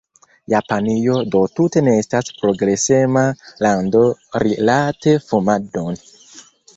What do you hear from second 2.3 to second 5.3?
progresema lando rilate